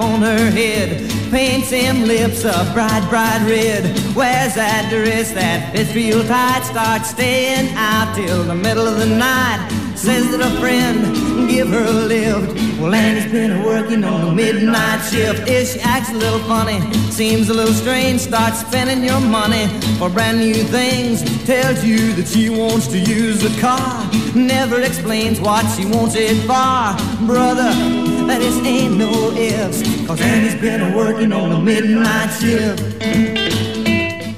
On 0.00 0.22
her 0.22 0.50
head, 0.50 1.10
paints 1.30 1.70
them 1.70 2.04
lips 2.04 2.44
a 2.44 2.70
bright, 2.72 3.04
bright 3.08 3.42
red, 3.48 3.84
wears 4.14 4.54
that 4.54 4.88
dress 4.90 5.32
that 5.32 5.72
fits 5.72 5.94
real 5.94 6.22
tight, 6.24 6.62
starts 6.62 7.10
staying 7.10 7.72
out 7.76 8.14
till 8.14 8.44
the 8.44 8.54
middle 8.54 8.86
of 8.86 8.98
the 8.98 9.06
night. 9.06 9.84
Says 9.96 10.30
that 10.32 10.40
a 10.40 10.60
friend 10.60 11.48
give 11.48 11.68
her 11.68 11.84
a 11.84 11.90
lift. 11.90 12.78
Well, 12.78 12.92
Annie's 12.92 13.30
been 13.30 13.62
working 13.62 14.04
on 14.04 14.26
the 14.26 14.32
midnight 14.32 15.00
shift. 15.08 15.48
If 15.48 15.72
she 15.72 15.80
acts 15.80 16.10
a 16.10 16.14
little 16.14 16.40
funny, 16.40 16.80
seems 17.10 17.48
a 17.48 17.54
little 17.54 17.72
strange, 17.72 18.20
starts 18.20 18.60
spending 18.60 19.02
your 19.02 19.20
money 19.20 19.66
for 19.98 20.10
brand 20.10 20.40
new 20.40 20.62
things. 20.64 21.22
Tells 21.46 21.84
you 21.84 22.12
that 22.14 22.26
she 22.26 22.50
wants 22.50 22.88
to 22.88 22.98
use 22.98 23.40
the 23.40 23.60
car. 23.60 24.10
Never 24.34 24.80
explains 24.80 25.40
what 25.40 25.64
she 25.74 25.86
wants 25.86 26.16
it 26.16 26.36
for. 26.42 27.26
Brother, 27.26 27.70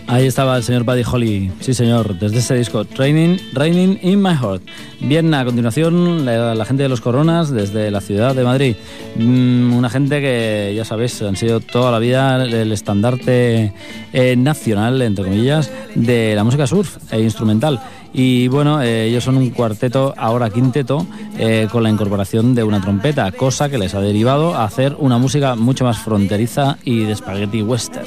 Ahí 0.08 0.26
estaba 0.26 0.56
el 0.56 0.62
señor 0.62 0.84
Buddy 0.84 1.02
Holly, 1.04 1.50
sí 1.60 1.74
señor, 1.74 2.18
desde 2.18 2.38
ese 2.38 2.54
disco, 2.54 2.84
Training, 2.84 3.38
Raining 3.52 3.98
in 4.02 4.22
My 4.22 4.34
Heart. 4.34 4.62
Bien, 5.00 5.34
a 5.34 5.44
continuación, 5.44 6.24
la, 6.24 6.54
la 6.54 6.64
gente 6.64 6.84
de 6.84 6.88
los 6.88 7.00
Coronas 7.00 7.50
desde 7.50 7.90
la 7.90 8.00
ciudad 8.00 8.34
de 8.34 8.44
Madrid. 8.44 8.76
Mm, 9.16 9.74
una 9.74 9.90
gente 9.90 10.20
que, 10.20 10.72
ya 10.76 10.84
sabéis, 10.84 11.20
han 11.22 11.36
sido 11.36 11.60
toda 11.60 11.90
la 11.90 11.98
vida 11.98 12.44
el 12.44 12.72
estandarte 12.72 13.72
eh, 14.12 14.36
nacional, 14.36 15.02
entre 15.02 15.24
comillas, 15.24 15.70
de 15.94 16.34
la 16.34 16.44
música 16.44 16.66
surf 16.66 16.96
e 17.12 17.20
instrumental. 17.20 17.80
Y 18.18 18.48
bueno, 18.48 18.80
eh, 18.80 19.04
ellos 19.04 19.24
son 19.24 19.36
un 19.36 19.50
cuarteto, 19.50 20.14
ahora 20.16 20.48
quinteto, 20.48 21.06
eh, 21.38 21.68
con 21.70 21.82
la 21.82 21.90
incorporación 21.90 22.54
de 22.54 22.64
una 22.64 22.80
trompeta, 22.80 23.30
cosa 23.30 23.68
que 23.68 23.76
les 23.76 23.94
ha 23.94 24.00
derivado 24.00 24.54
a 24.54 24.64
hacer 24.64 24.96
una 24.98 25.18
música 25.18 25.54
mucho 25.54 25.84
más 25.84 25.98
fronteriza 25.98 26.78
y 26.82 27.00
de 27.00 27.14
spaghetti 27.14 27.60
western, 27.60 28.06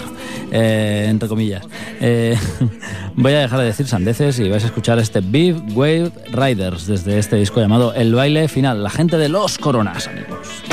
eh, 0.51 1.05
entre 1.09 1.29
comillas. 1.29 1.63
Voy 3.15 3.33
a 3.33 3.39
dejar 3.39 3.59
de 3.59 3.65
decir 3.65 3.85
sandeces 3.85 4.39
y 4.39 4.49
vais 4.49 4.63
a 4.63 4.67
escuchar 4.67 4.97
este 4.97 5.21
Big 5.21 5.55
Wave 5.75 6.11
Riders 6.31 6.87
desde 6.87 7.19
este 7.19 7.35
disco 7.35 7.59
llamado 7.59 7.93
El 7.93 8.15
baile 8.15 8.47
final, 8.47 8.81
la 8.81 8.89
gente 8.89 9.15
de 9.19 9.29
los 9.29 9.59
coronas, 9.59 10.07
amigos. 10.07 10.68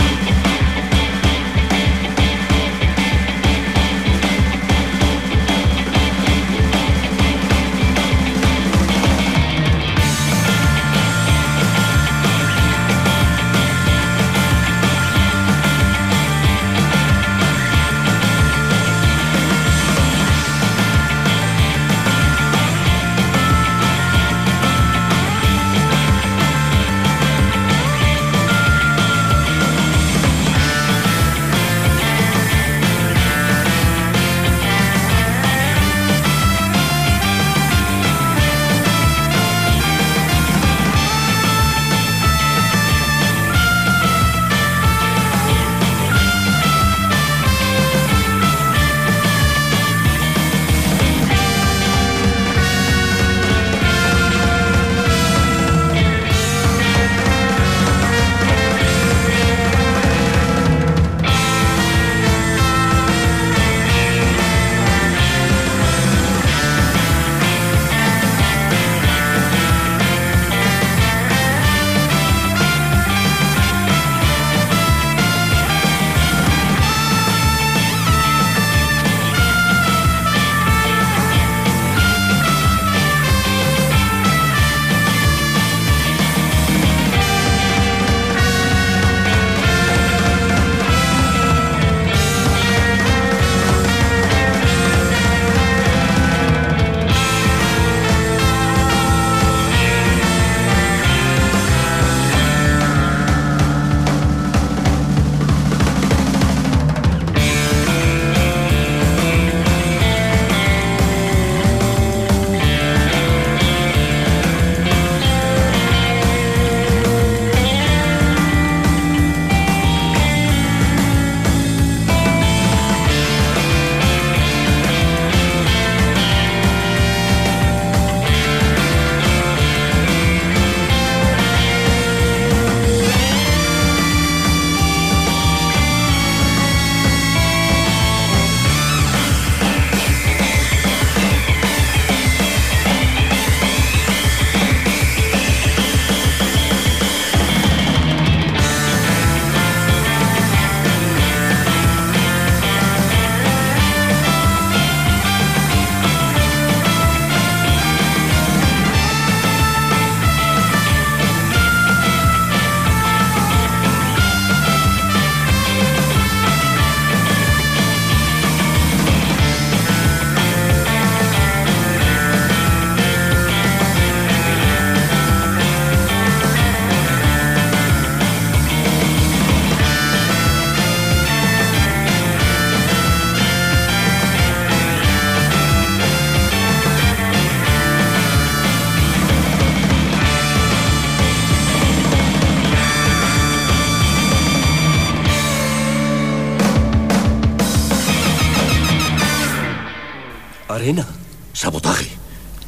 Sabotaje. 201.53 202.09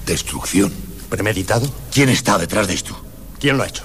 Destrucción. 0.04 0.72
¿Premeditado? 1.08 1.70
¿Quién 1.92 2.08
está 2.08 2.36
detrás 2.36 2.66
de 2.66 2.74
esto? 2.74 3.00
¿Quién 3.38 3.56
lo 3.56 3.62
ha 3.62 3.68
hecho? 3.68 3.84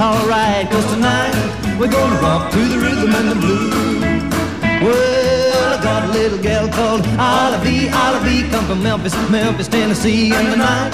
Alright. 0.00 0.68
Cause 0.70 0.86
tonight 0.86 1.32
we're 1.78 1.86
gonna 1.86 2.18
rock 2.20 2.50
to 2.50 2.58
the 2.58 2.78
rhythm 2.78 3.14
and 3.14 3.28
the 3.30 3.34
blues. 3.36 5.11
Got 5.92 6.08
a 6.08 6.12
little 6.12 6.38
gal 6.38 6.68
called 6.68 7.04
Olive, 7.20 7.92
Olive, 7.92 8.50
come 8.50 8.64
from 8.64 8.82
Memphis, 8.82 9.12
Memphis, 9.28 9.68
Tennessee. 9.68 10.32
And 10.32 10.48
tonight 10.48 10.88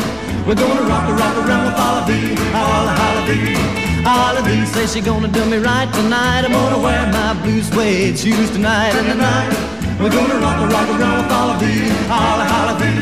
We're 0.44 0.57
gonna 0.57 0.82
rock 0.90 1.09
a 1.09 1.14
rock 1.14 1.36
around 1.38 1.66
with 1.66 1.78
Holiday, 1.78 2.34
holla, 2.51 2.92
holiday. 2.99 3.55
Holiday 4.03 4.64
says 4.64 4.92
she 4.92 5.01
gonna 5.01 5.28
do 5.28 5.44
me 5.44 5.59
right 5.59 5.88
tonight. 5.94 6.42
I'm 6.46 6.51
gonna 6.51 6.82
wear 6.82 7.07
my 7.12 7.32
blue 7.44 7.62
suede 7.62 8.18
shoes 8.18 8.51
tonight 8.51 8.92
and 8.99 9.07
tonight. 9.07 9.55
We're 10.01 10.11
gonna 10.11 10.40
rock 10.42 10.59
a 10.64 10.66
rock 10.66 10.88
around 10.90 11.16
with 11.22 11.30
Holiday, 11.30 11.78
holla, 12.11 12.44
holiday. 12.57 12.99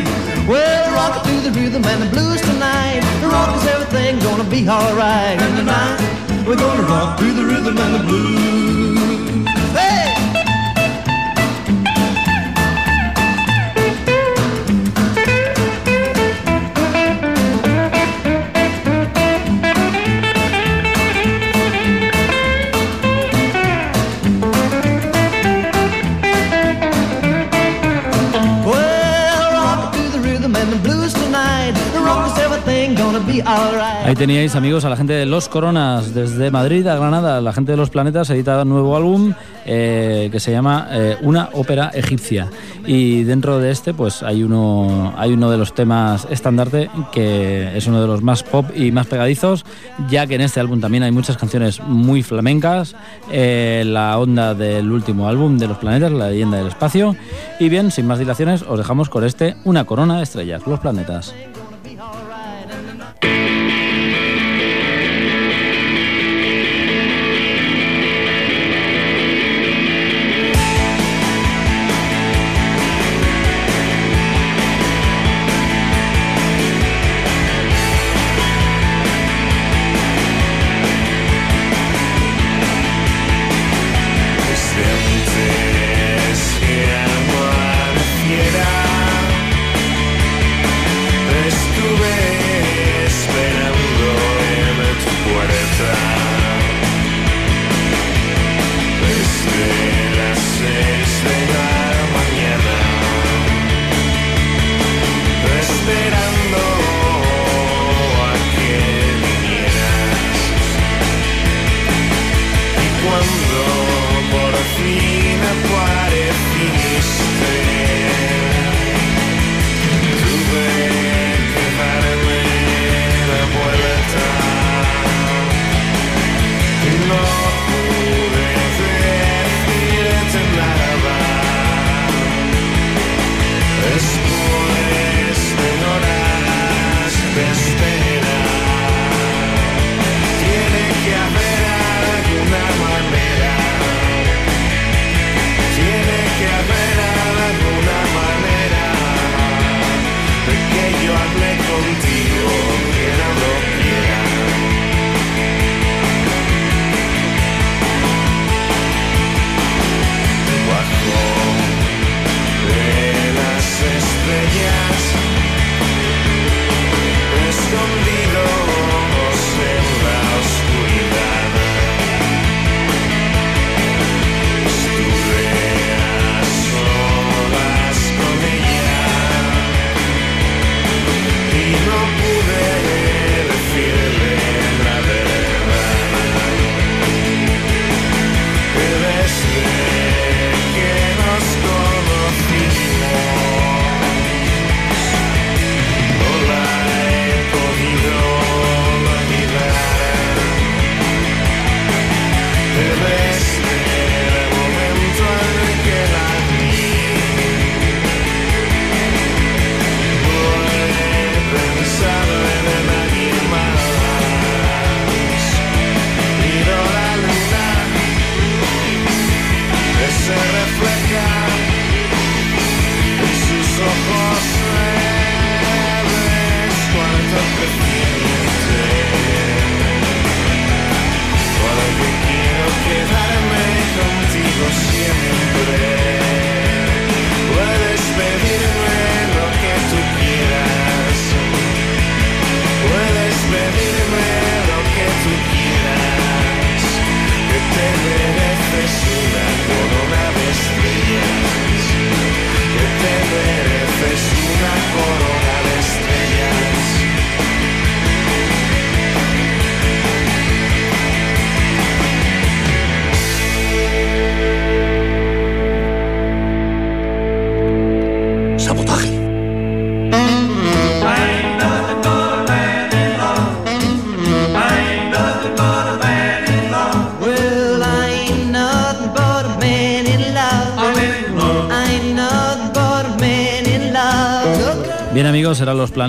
Well, 0.46 0.92
rock 0.92 1.24
to 1.24 1.34
the 1.48 1.52
rhythm 1.58 1.82
and 1.82 2.02
the 2.02 2.10
blues 2.12 2.42
tonight. 2.42 3.00
The 3.22 3.28
rock 3.28 3.56
is 3.56 3.66
everything 3.68 4.18
gonna 4.18 4.44
be 4.44 4.68
alright. 4.68 5.40
And 5.40 5.56
tonight, 5.56 6.44
we're 6.46 6.60
gonna 6.60 6.82
rock 6.82 7.18
to 7.20 7.32
the 7.32 7.44
rhythm 7.46 7.78
and 7.78 7.94
the 7.94 8.02
blues. 8.06 8.95
Ahí 34.04 34.14
teníais, 34.14 34.54
amigos, 34.54 34.84
a 34.84 34.90
la 34.90 34.96
gente 34.96 35.12
de 35.12 35.26
Los 35.26 35.48
Coronas, 35.48 36.14
desde 36.14 36.50
Madrid 36.50 36.86
a 36.86 36.96
Granada. 36.96 37.40
La 37.40 37.52
gente 37.52 37.72
de 37.72 37.78
Los 37.78 37.90
Planetas 37.90 38.30
edita 38.30 38.62
un 38.62 38.68
nuevo 38.68 38.96
álbum 38.96 39.32
eh, 39.64 40.28
que 40.30 40.40
se 40.40 40.52
llama 40.52 40.88
eh, 40.90 41.16
Una 41.22 41.48
ópera 41.52 41.90
egipcia. 41.94 42.48
Y 42.86 43.24
dentro 43.24 43.58
de 43.58 43.70
este, 43.70 43.94
pues 43.94 44.22
hay 44.22 44.42
uno, 44.42 45.14
hay 45.16 45.32
uno 45.32 45.50
de 45.50 45.58
los 45.58 45.74
temas 45.74 46.26
estandarte 46.30 46.88
que 47.10 47.76
es 47.76 47.86
uno 47.86 48.00
de 48.00 48.06
los 48.06 48.22
más 48.22 48.42
pop 48.42 48.66
y 48.74 48.92
más 48.92 49.06
pegadizos, 49.06 49.64
ya 50.08 50.26
que 50.26 50.36
en 50.36 50.42
este 50.42 50.60
álbum 50.60 50.80
también 50.80 51.02
hay 51.02 51.10
muchas 51.10 51.36
canciones 51.36 51.80
muy 51.80 52.22
flamencas. 52.22 52.94
eh, 53.30 53.82
la 53.86 54.18
onda 54.18 54.54
del 54.54 54.90
último 54.92 55.28
álbum 55.28 55.58
de 55.58 55.68
Los 55.68 55.78
Planetas, 55.78 56.12
La 56.12 56.28
leyenda 56.28 56.58
del 56.58 56.68
espacio. 56.68 57.16
Y 57.58 57.68
bien, 57.68 57.90
sin 57.90 58.06
más 58.06 58.18
dilaciones, 58.18 58.62
os 58.62 58.78
dejamos 58.78 59.08
con 59.08 59.24
este 59.24 59.56
Una 59.64 59.84
corona 59.84 60.18
de 60.18 60.22
estrellas, 60.22 60.62
Los 60.66 60.80
Planetas. 60.80 61.34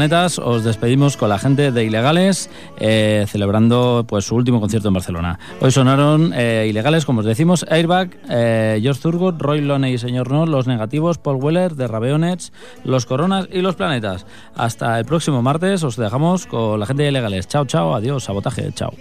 Os 0.08 0.64
despedimos 0.64 1.18
con 1.18 1.28
la 1.28 1.38
gente 1.38 1.74
de 1.74 1.84
Ilegales, 1.84 2.50
eh, 2.80 3.26
celebrando 3.28 4.06
pues 4.08 4.24
su 4.24 4.36
último 4.36 4.62
concierto 4.62 4.88
en 4.88 4.94
Barcelona. 4.94 5.38
Hoy 5.60 5.72
sonaron 5.72 6.32
eh, 6.34 6.68
Ilegales, 6.70 7.04
como 7.04 7.20
os 7.20 7.26
decimos, 7.26 7.66
Airbag, 7.70 8.18
eh, 8.30 8.80
George 8.82 9.02
Thurgood, 9.02 9.36
Roy 9.38 9.60
Loney 9.60 9.96
y 9.96 9.98
Señor 9.98 10.32
No, 10.32 10.46
Los 10.46 10.66
Negativos, 10.66 11.18
Paul 11.18 11.44
Weller, 11.44 11.76
The 11.76 11.88
Rabeonets, 11.88 12.54
Los 12.86 13.06
Coronas 13.06 13.50
y 13.52 13.60
Los 13.60 13.76
Planetas. 13.76 14.26
Hasta 14.56 14.98
el 14.98 15.04
próximo 15.04 15.42
martes 15.42 15.84
os 15.84 15.98
dejamos 15.98 16.46
con 16.46 16.80
la 16.80 16.86
gente 16.86 17.04
de 17.04 17.10
Ilegales. 17.10 17.50
Chao, 17.50 17.66
chao, 17.66 17.94
adiós, 17.94 18.24
sabotaje, 18.24 18.72
chao. 18.72 18.94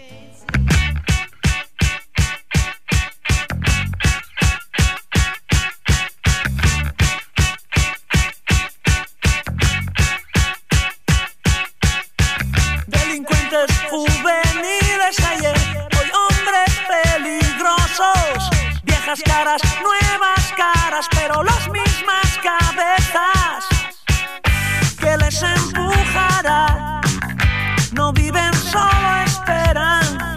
Juveniles 14.17 15.19
ayer, 15.31 15.57
hoy 15.99 16.11
hombres 16.23 16.73
peligrosos. 16.89 18.51
Viejas 18.85 19.21
caras, 19.25 19.62
nuevas 19.83 20.53
caras, 20.57 21.07
pero 21.11 21.43
las 21.43 21.69
mismas 21.69 22.39
cabezas. 22.43 23.67
que 24.99 25.17
les 25.17 25.43
empujará? 25.43 27.01
No 27.93 28.12
viven, 28.12 28.55
solo 28.55 29.09
esperan. 29.25 30.35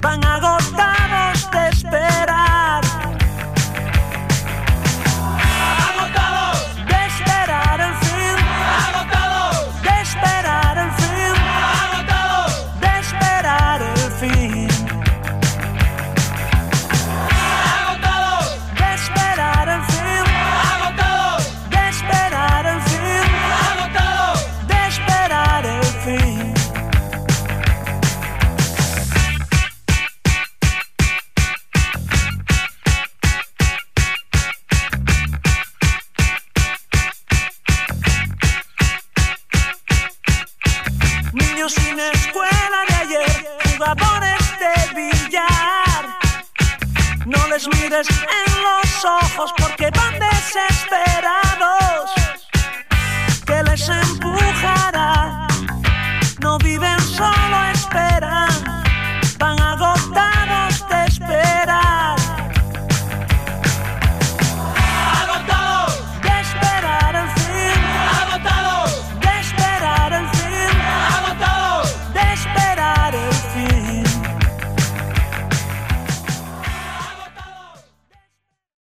Van 0.00 0.24
agotados 0.24 0.95